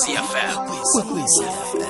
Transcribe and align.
kwekwezi 0.00 0.16
fm 0.16 0.66
kwekwezi 0.92 1.42
fm 1.42 1.84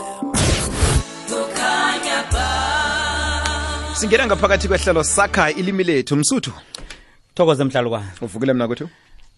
singena 3.95 4.27
ngaphakathi 4.27 4.69
kwehlelo 4.69 5.05
sakha 5.05 5.51
ilimi 5.51 5.85
lethu. 5.85 6.17
Msuthu. 6.17 6.53
Thokoze 7.35 7.65
mhlalukwana 7.65 8.07
uvukile 8.21 8.53
mna 8.53 8.67
kwethu 8.67 8.89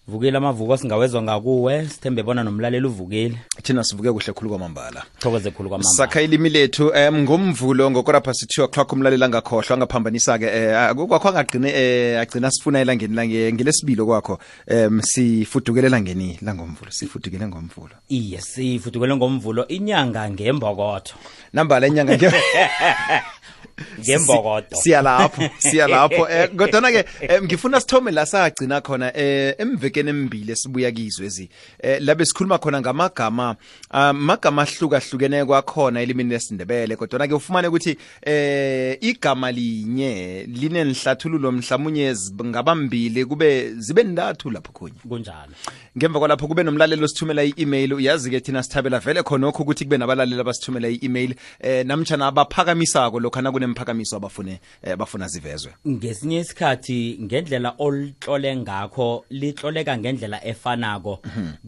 vukile 0.07 0.37
amavuko 0.37 0.77
singawezwa 0.77 1.21
ngakuwe 1.21 1.87
sithembe 1.87 2.23
bona 2.23 2.43
nomlaleli 2.43 2.87
uvukile. 2.87 3.39
Thina 3.63 3.83
sivuke 3.83 4.11
kuhle 4.11 4.33
khulu 4.33 4.49
kwamambala. 4.49 5.03
Thokoze 5.19 5.51
khulu 5.51 5.69
kwamambala. 5.69 5.97
Sakha 5.97 6.21
ilimi 6.21 6.49
lethu 6.49 6.87
um 6.87 7.17
ngomvulo 7.19 7.91
ngokora 7.91 8.33
si 8.33 8.45
2 8.45 8.63
o'clock 8.63 8.93
umlaleli 8.93 9.23
angakhohlwa 9.23 9.77
angaphambanisa-ke 9.77 10.47
um 10.91 11.07
kwakho 11.07 11.29
angagcine 11.29 11.69
um 11.69 12.21
agcina 12.21 12.51
sifuna 12.51 12.79
elangeni 12.79 13.15
lange 13.15 13.53
ngelesibilo 13.53 14.05
kwakho. 14.05 14.39
Um 14.67 15.01
sifudukele 15.01 15.87
elangeni 15.87 16.39
langomvulo 16.41 16.91
sifudukele 16.91 17.47
ngomvulo. 17.47 17.95
Iye 18.09 18.41
sifudukele 18.41 19.15
ngomvulo 19.15 19.67
inyanga 19.67 20.29
ngembokotho 20.29 21.15
nambala 21.53 21.87
inyanga 21.87 22.17
nge 22.17 22.31
ngembokodo 23.99 24.75
siya 24.81 25.01
lapho 25.01 25.41
siya 25.59 25.87
lapho 25.87 26.27
eh 26.33 26.49
kodwa 26.55 26.91
ke 26.91 27.05
eh, 27.21 27.41
ngifuna 27.43 27.79
sithome 27.79 28.11
la 28.11 28.25
sagcina 28.25 28.81
khona 28.81 29.11
eh 29.17 29.55
emvekeni 29.57 30.09
emibili 30.09 30.51
esibuya 30.51 30.91
kizwe 30.91 31.25
ezi. 31.25 31.49
Eh 31.79 32.01
labe 32.01 32.25
sikhuluma 32.25 32.57
khona 32.57 32.81
ngamagama 32.81 33.55
amagama 33.89 34.61
ahlukahlukene 34.61 35.45
kwakhona 35.45 36.01
elimini 36.01 36.29
lesindebele. 36.29 36.95
Kodwa 36.95 37.27
ke 37.27 37.33
ufumane 37.33 37.67
ukuthi 37.67 37.97
eh 38.21 38.97
igama 39.01 39.51
linye 39.51 40.43
linenhlathululo 40.43 41.51
mhlamunye 41.51 42.15
ngabambili 42.45 43.25
kube 43.25 43.73
zibe 43.77 44.03
ndathu 44.03 44.51
lapho 44.51 44.71
khonye 44.71 44.99
kunjalo. 45.09 45.53
Ngemva 45.97 46.19
kwalapho 46.19 46.47
kube 46.47 46.63
nomlalelo 46.63 47.05
osithumela 47.05 47.43
i-email 47.43 47.93
uyazi 47.93 48.29
ke 48.29 48.39
thina 48.39 48.63
sithabela 48.63 48.99
vele 48.99 49.23
khonokho 49.23 49.63
ukuthi 49.63 49.85
kube 49.85 49.97
nabalaleli 49.97 50.41
abasithumela 50.41 50.89
i-email. 50.89 51.35
Eh 51.59 51.85
namtshana 51.85 52.27
abaphakamisako 52.27 53.19
lokho 53.19 53.39
kunemphakamiso 53.63 54.17
abafune 54.17 54.59
eh, 54.83 54.95
bafuna 54.95 55.27
zivezwe. 55.27 55.73
Ngesinye 55.87 56.39
isikhathi 56.39 57.17
ngendlela 57.21 57.75
olihlole 57.77 58.55
ngakho 58.57 59.25
lihloleka 59.29 59.97
ngendlela 59.97 60.45
efanako. 60.45 61.19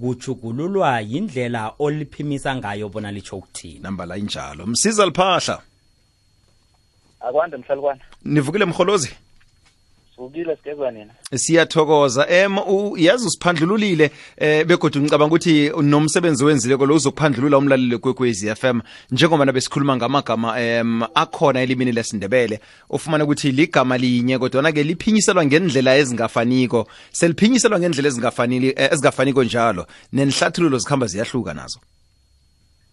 Kuchugululwa 0.01 1.01
yindlela 1.01 1.73
oliphimisa 1.79 2.55
ngayo 2.55 2.89
bona 2.89 3.11
litsho 3.11 3.37
ukuthini. 3.37 3.79
Nambala 3.79 4.17
injalo. 4.17 4.65
Msiza 4.65 5.05
liphahla. 5.05 5.61
Akwande 7.19 7.57
mhlalukwana 7.57 8.01
nivukile 8.25 8.65
mholozi 8.65 9.15
sivukile 10.15 10.55
sigezwa 10.55 10.91
nina. 10.91 11.13
Siyathokoza. 11.35 12.27
Em 12.29 12.57
yazi 12.97 13.27
usiphandlululile 13.27 14.11
eh 14.37 14.65
begodwa 14.65 15.01
ngicabanga 15.01 15.25
ukuthi 15.25 15.71
nomsebenzi 15.81 16.45
wenzile 16.45 16.75
lo 16.75 16.95
uzokuphandlulula 16.95 17.57
umlaleli 17.57 17.97
kwekwezi 17.97 18.55
FM 18.55 18.81
njengoba 19.11 19.45
nabe 19.45 19.61
sikhuluma 19.61 19.95
ngamagama 19.97 20.59
em 20.59 21.03
akhona 21.15 21.61
elimini 21.61 21.91
lesindebele 21.91 22.59
ufumana 22.89 23.23
ukuthi 23.23 23.51
ligama 23.51 23.97
linye 23.97 24.39
kodwa 24.39 24.71
ke 24.71 24.83
liphinyiselwa 24.83 25.45
ngendlela 25.45 25.97
ezingafaniko 25.97 26.87
seliphinyiselwa 27.11 27.79
ngendlela 27.79 28.07
ezingafanili 28.07 28.73
eh, 28.77 28.89
ezingafaniko 28.91 29.43
njalo 29.43 29.85
nenhlathululo 30.13 30.77
zikhamba 30.77 31.07
ziyahluka 31.07 31.53
nazo. 31.53 31.79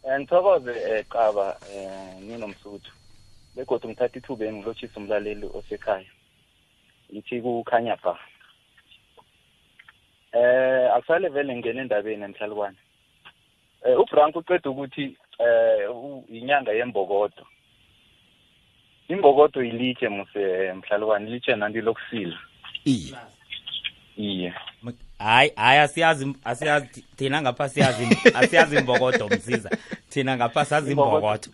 Eh, 0.05 0.20
ngithokoze 0.20 0.70
eh, 0.70 1.05
qaba 1.09 1.57
eh, 1.75 2.23
ninomsuthu 2.23 2.91
begodwa 3.57 3.91
ngithatha 3.91 4.19
ithuba 4.19 4.45
engilotshisa 4.45 4.97
umlaleli 4.97 5.47
osekhaya. 5.55 6.07
Ithi 7.12 7.41
kukhanya 7.41 7.96
ba. 8.05 8.18
Eh 10.32 10.88
akusale 10.94 11.28
vele 11.28 11.56
ngene 11.56 11.80
endabeni 11.80 12.24
emhlalukwane. 12.24 12.77
Eh 13.84 13.98
uBranko 14.00 14.38
uqeda 14.38 14.70
ukuthi 14.70 15.16
eh 15.38 15.90
u- 15.90 16.24
inyanga 16.28 16.72
yembokodo. 16.72 17.46
Imbokodo 19.08 19.62
ilitshe 19.62 20.08
muse 20.08 20.72
mhlalukwane 20.72 21.28
ilitshe 21.30 21.56
nanti 21.56 21.80
lokusila. 21.80 22.39
Iye. 22.84 23.14
Iye. 24.17 24.55
Hayi 25.18 25.52
hayi 25.56 25.78
asiyazi 25.80 26.36
asiyazi 26.45 27.02
thina 27.17 27.42
ngapha 27.42 27.68
siyazi 27.68 28.05
asiyazi 28.34 28.77
imbokodo 28.77 29.28
msiza. 29.28 29.70
Thina 30.08 30.36
ngapha 30.36 30.64
sazi 30.64 30.90
imbokodo 30.92 31.48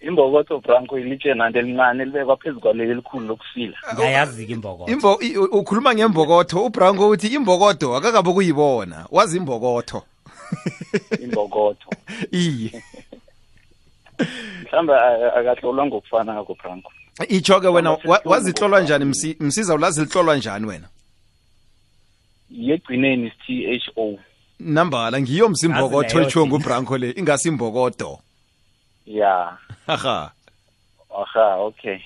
imbokodo 0.00 0.60
Branko 0.60 0.98
ilitshe 0.98 1.34
nanti 1.34 1.58
elincane 1.58 2.04
libekwa 2.04 2.36
phezu 2.36 2.60
kwaleli 2.60 2.90
elikhulu 2.90 3.26
lokusila. 3.26 3.76
Ngayazi-ke 3.94 4.52
imbokodo 4.52 4.92
imbo 4.92 5.18
i- 5.20 5.36
u- 5.36 5.44
ukhuluma 5.58 5.94
ngembokotho 5.94 6.64
ubranko 6.66 7.08
uthi 7.08 7.26
imbokodo 7.26 7.96
akakabe 7.96 8.32
kuyibona 8.32 9.06
wazi 9.10 9.36
imbokotho 9.36 10.02
imbokodo 11.24 11.86
iye. 12.32 12.82
Mhlawumbe 14.64 14.94
a- 14.94 15.34
akahlolwa 15.34 15.86
ngokufana 15.86 16.34
ngako 16.34 16.54
Branko 16.62 16.92
itsho-ke 17.28 17.68
wena 17.68 17.90
Ama- 17.90 17.98
wa- 18.04 18.22
wazihlolwa 18.24 18.80
njani? 18.80 19.04
Msi- 19.04 19.36
msiza 19.40 19.74
ulazi 19.74 20.00
lihlolwa 20.00 20.36
njani 20.36 20.66
wena? 20.66 20.88
Yegcineni 22.50 23.30
T 23.46 23.66
H 23.78 23.90
O. 23.96 24.18
Nambala 24.60 25.20
ngiyo 25.20 25.48
msimbokotho 25.48 26.02
Yazi 26.02 26.14
leyo 26.14 26.26
etshiwo 26.28 26.44
thina. 26.44 26.56
ngubranko 26.58 26.98
le 26.98 27.10
ingasimbokodo 27.10 28.18
ya 29.08 29.58
haha 29.86 30.32
aha 31.10 31.56
okay. 31.56 31.98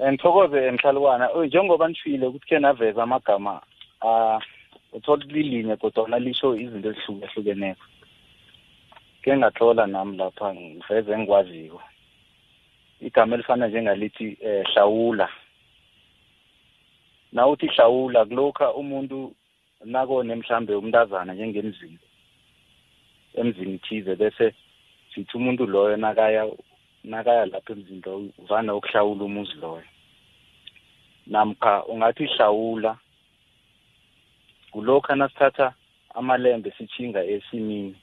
Ngithokoze 0.00 0.70
mhlalukwana. 0.70 1.28
Oy 1.34 1.46
njengoba 1.46 1.88
nishilo 1.88 2.28
ukuthi 2.28 2.46
ke 2.46 2.58
naveza 2.58 3.02
amagama 3.02 3.60
ah 4.00 4.38
uthola 4.92 5.24
lilinye 5.24 5.76
kodwa 5.76 6.18
lisho 6.18 6.56
izinto 6.56 6.88
ezihlukahlukeneko. 6.90 7.84
Ke 9.22 9.36
ngathola 9.36 9.86
nami 9.86 10.16
lapha 10.16 10.54
ngiveze 10.54 11.12
engikwaziko. 11.12 11.82
Igama 13.00 13.34
elifana 13.34 13.68
njengalithi 13.68 14.38
eh 14.40 14.64
hlawula. 14.72 15.28
Na 17.32 17.46
uthi 17.46 17.66
hlawula 17.66 18.24
kulokha 18.24 18.74
umuntu 18.74 19.34
nakone 19.84 20.34
mhlambe 20.34 20.74
umntazana 20.74 21.34
njengemzini 21.34 21.98
emzini 23.34 23.78
thize 23.78 24.16
bese 24.16 24.54
sithi 25.16 25.36
umuntu 25.36 25.66
loyo 25.66 25.96
nakaya 25.96 26.44
nakaya 27.04 27.46
lapha 27.46 27.72
emzini 27.72 28.02
loyo 28.04 28.28
uvana 28.38 28.74
ukuhlawula 28.74 29.24
umuzi 29.24 29.54
loyo. 29.62 29.88
Namkha 31.26 31.84
ungathi 31.84 32.26
hlawula 32.26 32.98
kulokha 34.72 35.14
nasithatha 35.14 35.72
amalembe 36.14 36.70
sithinga 36.70 37.24
esimini 37.24 37.96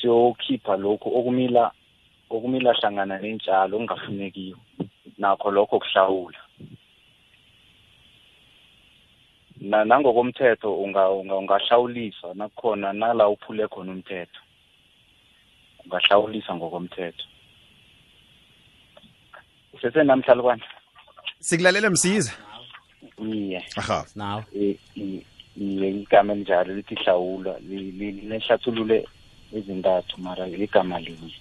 siyokhipha 0.00 0.76
lokhu 0.76 1.08
okumila 1.18 1.72
okumila 2.30 2.72
hlangana 2.72 3.18
nentshalo 3.18 3.76
okungafunekiyo 3.76 4.58
nakho 5.18 5.50
lokho 5.50 5.78
kuhlawula. 5.80 6.40
Na 9.60 9.84
nangokomthetho 9.84 10.76
unga 10.76 11.10
unga 11.10 11.36
ungahlawulisa 11.36 12.34
nakukhona 12.34 12.92
nala 12.92 13.28
uphule 13.28 13.68
khona 13.68 13.92
umthetho. 13.92 14.45
Ungahlawulisa 15.86 16.54
ngokomthetho. 16.54 17.24
Usesenamhlalukwana 19.72 20.64
sikulalele 21.38 21.88
msiza? 21.88 22.32
Iye. 23.18 23.64
Aha. 23.76 24.06
Nawe. 24.14 24.44
I- 24.54 24.78
i- 24.96 25.26
iye 25.56 25.90
igama 25.90 26.32
elinjalo 26.32 26.74
lithi 26.74 26.94
hlawula 26.94 27.58
li- 27.58 27.90
li- 27.92 28.12
linehlathulule 28.12 29.08
ezintathu 29.52 30.20
mara 30.20 30.48
igama 30.48 31.00
linye. 31.00 31.34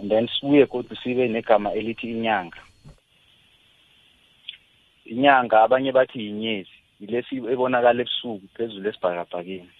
And 0.00 0.10
then 0.10 0.28
sibuye 0.28 0.66
kodwa 0.66 0.96
sibe 1.02 1.28
negama 1.28 1.72
elithi 1.72 2.10
inyanga. 2.10 2.58
Inyanga 5.04 5.62
abanye 5.62 5.92
bathi 5.92 6.18
yinyezi 6.18 6.70
yilesi 7.00 7.36
ebonakala 7.36 8.00
ebusuku 8.02 8.48
phezulu 8.56 8.88
esibhakabhakeni. 8.88 9.70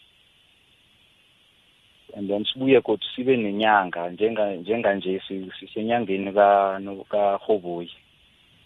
And 2.16 2.28
then 2.28 2.44
sibuye 2.44 2.80
kodwa 2.80 3.06
sibe 3.16 3.36
nenyanga 3.36 4.10
njenga 4.10 4.54
njenganje 4.56 5.20
si- 5.28 5.50
sisenyangeni 5.60 6.32
ka- 6.32 6.78
no- 6.78 7.04
karhoboyi 7.10 7.90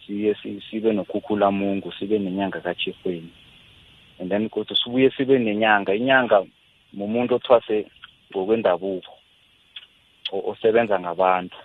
siye 0.05 0.35
si- 0.35 0.61
sibe 0.69 0.93
nokhukhulamungu 0.93 1.91
sibe 1.91 2.19
nenyanga 2.19 2.61
kaTjhirhweni. 2.61 3.29
And 4.19 4.29
then 4.29 4.49
kodwa 4.49 4.77
sibuye 4.77 5.09
sibe 5.11 5.39
nenyanga 5.39 5.93
inyanga 5.95 6.45
mumuntu 6.93 7.35
othwase 7.35 7.85
ngokwendabuko 8.31 9.13
osebenza 10.31 10.99
ngabantu 10.99 11.57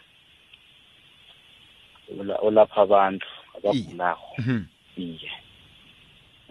ola- 2.21 2.39
olapha 2.41 2.83
abantu 2.83 3.27
abagulako. 3.57 4.35
Mhm. 4.39 4.65
iye. 4.97 5.31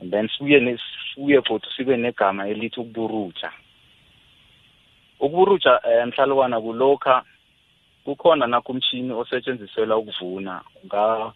And 0.01 0.11
then 0.11 0.29
sibuye 0.37 0.77
sibuye 1.13 1.41
futhi 1.41 1.67
sibe 1.77 1.97
negama 1.97 2.47
elithi 2.47 2.79
ukuburuja. 2.79 3.51
Ukuburuja 5.23 5.73
um 5.79 6.07
mhlalukwana 6.07 6.61
kulokha 6.61 7.23
kukhona 8.03 8.47
nakho 8.47 8.71
umtshini 8.71 9.11
osetshenziselwa 9.13 9.97
ukuvuna. 9.97 10.61
Unga 10.83 11.33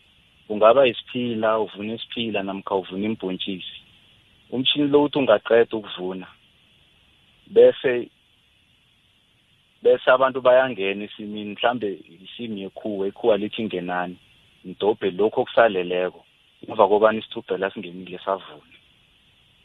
kungaba 0.47 0.87
isiphila 0.87 1.59
uvuna 1.59 1.93
isiphila 1.93 2.43
namkha 2.43 2.75
uvuna 2.75 3.05
imbhontshisi 3.05 3.77
umtshini 4.51 4.87
lo 4.87 5.03
uthi 5.03 5.17
ungaqeda 5.19 5.77
ukuvuna 5.77 6.27
bese 7.47 8.09
bese 9.83 10.11
abantu 10.11 10.41
bayangena 10.41 11.03
esimini 11.03 11.51
mhlambe 11.51 11.99
isimi 12.25 12.61
yekhuwa 12.61 13.07
ikhuwa 13.07 13.37
lithi 13.37 13.61
ingenani 13.61 14.17
ngidobhe 14.65 15.11
lokho 15.11 15.41
okusaleleko 15.41 16.21
emva 16.67 16.87
kobani 16.87 17.19
isithubhela 17.19 17.71
singenile 17.71 18.19
savuna. 18.25 18.77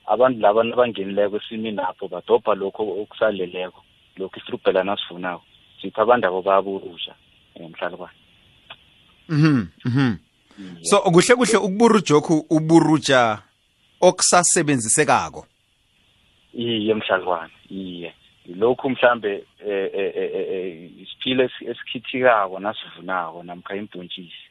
Abantu 0.06 0.40
laba 0.40 0.62
nabangenileko 0.62 1.36
esimini 1.36 1.80
apho 1.80 2.08
badobha 2.08 2.54
lokho 2.54 2.82
okusaleleko. 3.02 3.82
Lokho 4.16 4.36
isithubhela 4.40 4.84
nasivunako 4.84 5.44
sithi 5.80 6.00
abantu 6.00 6.26
abo 6.26 6.42
bayaburusha 6.42 7.14
um 7.56 7.70
mhlalukwane 7.70 8.18
mhm. 9.28 9.66
Mhm 9.84 10.16
so 10.82 11.00
kuhle 11.00 11.34
kuhle 11.36 11.56
ukuburujokhu 11.58 12.46
uburuja 12.50 13.38
okusasebenzisekako 14.00 15.46
iye 16.54 16.94
mhlalukwane 16.94 17.52
iye. 17.70 18.14
Lokhu 18.54 18.90
mhlambe 18.90 19.44
eh 19.66 19.90
eh 19.94 20.12
eh, 20.16 20.90
isiphilo 21.02 21.44
esi- 21.44 21.70
esikhithikako 21.70 22.58
nasivunako 22.60 23.42
namkha 23.42 23.76
imbhontshisi 23.76 24.44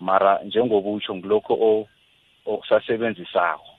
mara 0.00 0.38
njengobutsho 0.44 1.14
ngilokho 1.16 1.86
okusasebenzisako 2.46 3.70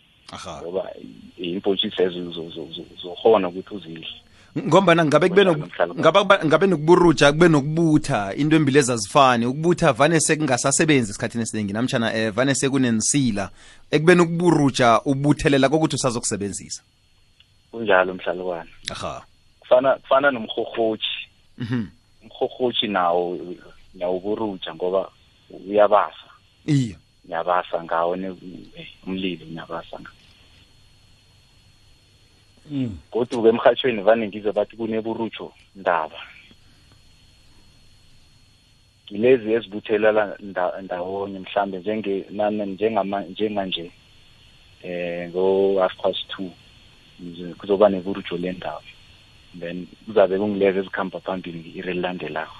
ngoba 0.61 0.89
i- 1.37 1.51
imbhontshisi 1.51 2.01
ezo 2.01 2.43
uzokhona 2.93 3.47
ukuthi 3.47 3.73
uzidle. 3.75 4.07
Ngombana 4.57 5.05
ngabe 5.05 5.29
kube 5.29 5.43
Kunjalo 5.43 5.53
nok- 5.65 5.67
mhlalo. 5.73 5.95
ngabe 5.95 6.45
ngabe 6.47 6.67
nokuburuja 6.67 7.31
kube 7.31 7.47
nokubutha 7.49 8.33
into 8.35 8.55
embili 8.55 8.79
ezazifani 8.79 9.45
ukubutha 9.45 9.93
vane 9.93 10.19
sekungasasebenzi 10.19 11.09
esikhathini 11.11 11.41
esiningi 11.43 11.73
namtshana 11.73 12.13
eh, 12.13 12.31
vane 12.31 12.55
sekunensila. 12.55 13.49
Ekubeni 13.91 14.21
ukuburuja 14.21 15.01
ubuthelela 15.05 15.69
kokuthi 15.69 15.95
usazokusebenzisa. 15.95 16.81
Kunjalo 17.71 18.13
mhlalukwane 18.13 18.69
aha. 18.91 19.25
Kufana 19.59 19.95
kufana 19.95 20.31
nomrhorhotshi 20.31 21.27
mhm. 21.57 21.85
Umrhorhotshi 22.23 22.87
nawo 22.87 23.37
nawo 23.93 24.19
buruja 24.19 24.73
ngoba 24.75 25.09
uyabasa 25.67 26.29
iya 26.65 26.95
uyabasa 27.27 27.83
ngawo 27.83 28.15
ne- 28.15 28.35
umlilo 29.07 29.45
uyabasa 29.45 29.99
ngawo. 29.99 30.15
Kodwa-ke 33.11 33.49
emhatshweni 33.49 34.01
vane 34.01 34.27
ngizwe 34.27 34.51
bathi 34.51 34.75
kuneburutsho 34.77 35.53
ndaba. 35.75 36.19
Ngilezi 39.11 39.53
ezibuthelela 39.53 40.37
nda- 40.39 40.81
ndawonye 40.81 41.39
mhlambe 41.39 41.77
njenge 41.79 42.25
njenganje 43.29 43.91
eh 44.83 45.29
ngo 45.29 45.79
half 45.79 45.95
past 46.01 46.27
two 46.29 46.51
kuzoba 47.57 47.89
neburutsho 47.89 48.37
lendaba 48.37 48.81
then 49.59 49.87
kuzabe 50.05 50.37
kungilezi 50.37 50.79
ezikhamba 50.79 51.19
phambili 51.19 51.59
nge-iri 51.59 51.91
elilandelako. 51.91 52.55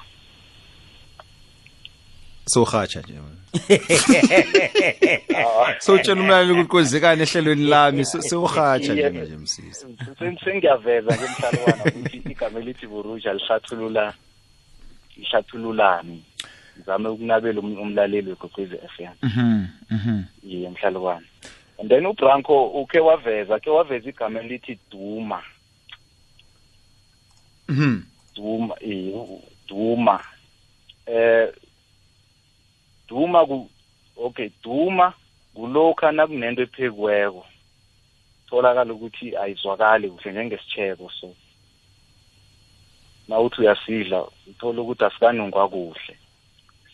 Sohatsha 2.45 3.01
nje 3.01 3.13
sowutshela 5.85 6.21
umlaleli 6.21 6.51
ukuthi 6.53 6.67
kwenzekani 6.69 7.21
ehlelweni 7.21 7.63
lami? 7.69 8.05
So- 8.05 8.21
sewuhatsha 8.21 8.93
Iye. 8.93 9.09
nje 9.09 9.37
msisi. 9.37 9.85
Sen- 10.19 10.37
sengiyaveza 10.45 11.17
ke 11.17 11.25
mhlalukwana 11.27 11.83
ukuthi 11.85 12.17
igama 12.31 12.59
elithi 12.59 12.87
buruja 12.87 13.33
lihlathulula 13.33 14.13
lihlathululani 15.17 16.23
ngizame 16.77 17.09
ukunabela 17.09 17.59
um- 17.61 17.79
umlaleli 17.81 18.29
wegokwezi 18.29 18.75
f 18.75 18.99
m. 18.99 19.11
Mhm 19.21 19.65
mhm. 19.89 20.23
Iye 20.43 20.69
mhlalukwana 20.69 21.25
and 21.79 21.89
then 21.89 22.05
ubranco 22.05 22.65
ukhe 22.67 22.99
waveza 22.99 23.59
ke 23.59 23.69
waveza 23.69 24.09
igama 24.09 24.39
elithi 24.41 24.79
duma. 24.91 25.41
Mhm. 27.69 28.01
Duma 28.35 28.75
eh 28.81 29.13
u- 29.15 29.41
duma. 29.67 30.19
Eh 31.05 31.49
duma 33.07 33.45
ku 33.45 33.69
okay 34.17 34.49
duma 34.63 35.13
kulokha 35.53 36.11
nakunento 36.11 36.61
ephekiweko 36.61 37.45
tholakala 38.47 38.93
ukuthi 38.93 39.37
ayizwakali 39.37 40.09
kuhle 40.09 40.31
njengesitshebo 40.31 41.11
so. 41.19 41.35
Nawuthi 43.27 43.61
uyasidla 43.61 44.27
uthola 44.47 44.81
ukuthi 44.81 45.03
asikanungwa 45.05 45.69
kuhle. 45.69 46.17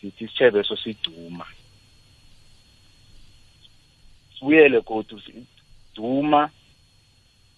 Sithi 0.00 0.24
isitshebo 0.24 0.58
eso 0.58 0.76
siduma 0.76 1.46
sibuyele 4.40 4.80
godu 4.80 5.20
duma 5.94 6.50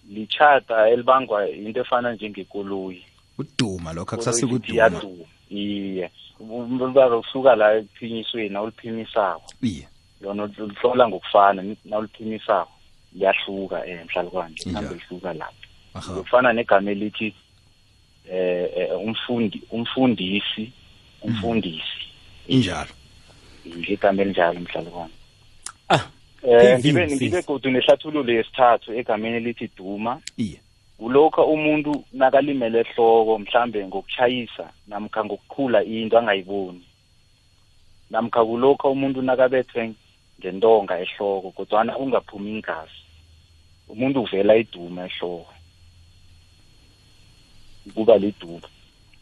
lichata 0.09 0.89
elibangwa 0.89 1.49
into 1.49 1.81
efana 1.81 2.13
njengekoloyi. 2.13 3.05
Uduma 3.37 3.93
lokho 3.93 4.15
Ikoloyi 4.15 4.33
sithi 4.33 4.45
akusasikuduma 4.45 4.73
iyaduma. 4.73 5.25
Iye 5.49 6.11
bazokusuka 6.93 7.55
la 7.55 7.75
ekuphinyisweni 7.75 8.49
nawuliphimisako 8.49 9.53
iye. 9.61 9.87
Lona 10.23 10.45
lihlola 10.45 11.07
ngokufana 11.07 11.75
nawuliphimisako 11.85 12.71
liyahluka 13.15 13.75
um 13.75 14.05
mhlalukwane 14.05 14.55
Njalo. 14.55 14.71
lihambe 14.71 14.95
lihluka 14.95 15.33
lapho 15.33 16.13
kufana 16.23 16.53
negama 16.53 16.91
elithi 16.91 17.33
eh 18.31 18.69
eh, 18.77 18.99
umfundi 18.99 19.61
umfundisi 19.71 20.71
umfundisi. 21.21 21.99
Injalo. 22.47 22.89
Igama 23.87 24.21
elinjalo 24.21 24.59
mhlalukwane 24.59 25.13
Ah, 25.89 26.05
eh 26.43 26.79
ngibe 26.79 27.07
ngibe 27.07 27.41
godu 27.41 27.71
nehlathululo 27.71 28.33
yesithathu 28.33 28.93
egameni 28.93 29.37
elithi 29.37 29.69
duma. 29.77 30.21
Iye. 30.37 30.59
Kulokha 30.97 31.41
umuntu 31.43 32.05
nakalimele 32.13 32.79
ehloko 32.79 33.39
mhlambe 33.39 33.87
ngokuchayisa 33.87 34.69
namkha 34.87 35.25
ngokukhula 35.25 35.83
into 35.83 36.17
angayiboni 36.17 36.85
namkha 38.09 38.45
kulokha 38.45 38.87
umuntu 38.89 39.21
nakabethwe 39.21 39.93
ngentonga 40.39 40.99
ehloko 40.99 41.51
kodwana 41.51 41.93
kungaphumi 41.93 42.51
ingazi. 42.51 42.99
Umuntu 43.89 44.21
uvela 44.21 44.55
iduma 44.55 45.05
ehloko. 45.05 45.53
Kuba 47.93 48.17
liduma 48.17 48.67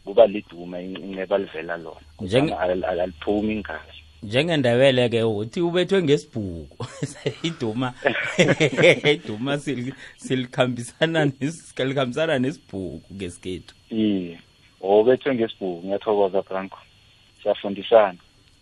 kuba 0.04 0.26
liduma 0.26 0.80
inceba 0.80 1.38
livela 1.38 1.76
lona. 1.76 2.58
Aliphumi 3.02 3.52
ingazi. 3.54 3.98
Njengendebele 4.22 5.08
ke 5.08 5.22
uthi 5.22 5.60
ubethwe 5.60 6.02
ngesibhuku. 6.02 6.86
Iduma 7.42 7.94
iduma 9.14 9.54
sil- 9.62 9.94
silikhambisana 10.16 11.32
silikhambisana 11.50 12.38
nesibhuku 12.38 13.14
ngesikhethu. 13.14 13.74
Iye 13.90 14.38
obethwe 14.80 15.34
ngesibhuku 15.34 15.86
ngiyathokoza 15.86 16.42
branco 16.42 16.78
siyafundisana. 17.42 18.18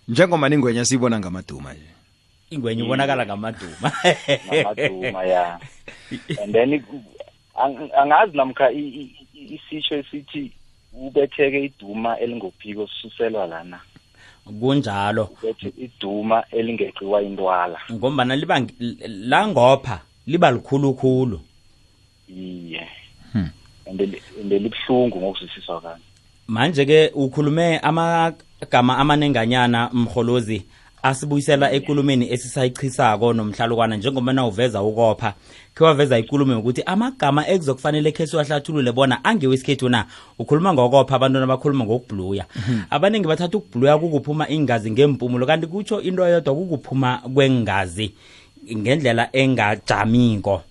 Njengoba 0.09 0.49
ningwenya 0.49 0.85
siyibona 0.85 1.19
ngamaduma 1.21 1.73
nje. 1.75 2.00
Ingwenye 2.50 2.83
ubonakala 2.83 3.26
ngamaduma. 3.26 3.92
Ngamaduma 4.49 5.25
ya. 5.25 5.61
And 6.42 6.52
then 6.52 6.83
angazi 7.97 8.37
namkha 8.37 8.71
isitsho 8.73 9.97
esithi 9.97 10.52
ubetheke 10.92 11.64
iduma 11.64 12.19
elingophiko 12.19 12.87
suselwa 12.87 13.47
lana. 13.47 13.80
Kunjalo. 14.61 15.28
Iduma 15.78 16.45
elingeqiwa 16.50 17.23
intwala. 17.23 17.78
Ngombana 17.92 18.37
liba 18.37 18.61
la 19.09 19.49
ngopha 19.49 20.00
liba 20.26 20.50
likhulukhulu 20.50 21.40
iye. 22.28 22.88
Hmm. 23.33 23.49
and 23.87 24.00
li- 24.00 24.23
and 24.40 24.52
libuhlungu 24.52 25.19
ngokuzwisiswa 25.21 25.80
kami 25.80 26.02
manje 26.49 26.85
ke 26.85 27.11
ukhulume 27.14 27.78
amagama 27.78 28.99
amanenganyana 28.99 29.90
mholozi 29.92 30.66
asibuyisela 31.02 31.73
ekulumeni 31.73 32.33
esisayichisako 32.33 33.33
nomhlalukwana 33.33 33.97
njengoba 33.97 34.33
nawuveza 34.33 34.83
ukopha. 34.83 35.35
Khe 35.75 35.85
waveza 35.85 36.19
ikulumo 36.19 36.52
yokuthi 36.52 36.83
amagama 36.83 37.49
ekuzokufanele 37.49 38.12
khe 38.12 38.26
siwahlathulule 38.26 38.92
bona 38.92 39.25
angewesikhethu 39.25 39.88
na 39.88 40.07
ukhuluma 40.38 40.75
ngokopha 40.75 41.14
abantwana 41.16 41.47
bakhuluma 41.47 41.85
ngokubhuluya 41.85 42.45
abaningi 42.90 43.28
bathatha 43.28 43.59
ukubhuluya 43.59 43.99
kukuphuma 43.99 44.49
ingazi 44.49 44.90
ngempumulo 44.90 45.47
kanti 45.47 45.66
kutsho 45.66 46.00
into 46.02 46.28
yodwa 46.28 46.54
kukuphuma 46.54 47.19
kwengazi 47.35 48.12
ngendlela 48.76 49.28
engajamiko. 49.33 50.62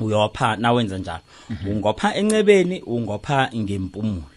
Uyopha 0.00 0.56
nawenza 0.56 0.98
njalo. 0.98 1.22
Ungopha 1.66 2.14
encebeni 2.14 2.80
ungopha 2.80 3.50
ngempumulo 3.56 4.31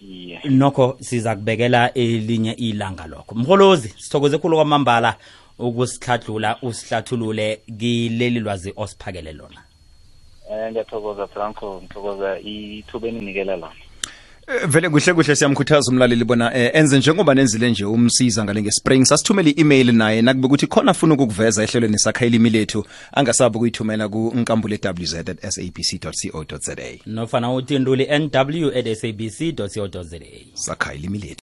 iye. 0.00 0.40
Nokho 0.44 0.96
siza 1.00 1.36
kubekela 1.36 1.94
elinye 1.94 2.52
ilanga 2.52 3.06
lokho. 3.06 3.34
Mholozi 3.34 3.88
sithokoze 3.88 4.38
khulu 4.38 4.56
kwamambala 4.56 5.16
ukusihladlula 5.58 6.58
usihlathulule 6.62 7.60
kileli 7.78 8.40
lwazi 8.40 8.72
osiphakele 8.76 9.32
lona. 9.32 9.62
Um 10.50 10.70
ngiyathokoza 10.70 11.26
franco 11.26 11.80
ngithokoza 11.82 12.38
ithuba 12.38 13.08
eninikela 13.08 13.56
lona 13.56 13.74
vele 14.46 14.88
kuhle 14.88 15.14
kuhle 15.14 15.36
siyamkhuthaza 15.36 15.90
umlaleli 15.90 16.24
bona 16.24 16.54
eh, 16.54 16.70
enze 16.74 16.98
njengoba 16.98 17.34
nenzile 17.34 17.70
nje 17.70 17.84
umsiza 17.84 18.44
ngale 18.44 18.62
nge-spring. 18.62 19.04
Sasithumele 19.04 19.50
i-email 19.50 19.92
naye 19.92 20.22
nakube 20.22 20.46
ukuthi 20.46 20.66
khona 20.66 20.90
afuna 20.90 21.14
ukukuveza 21.14 21.62
ehlelweni 21.62 21.98
sakha 21.98 22.26
ilimi 22.26 22.50
lethu 22.50 22.84
angasabi 23.12 23.56
ukuyithumela 23.56 24.08
ku-nkambule 24.08 24.80
wz 25.00 25.14
at 25.14 25.50
sabc 25.50 26.00
co 26.00 26.58
za 26.58 26.76
nofana 27.06 27.52
utinduli 27.52 28.04
nw 28.04 28.68
at 28.78 28.94
sabc 28.94 29.56
co 29.56 29.66
za 30.02 30.20
sakha 30.54 30.94
ilimi 30.94 31.18
lethu 31.18 31.34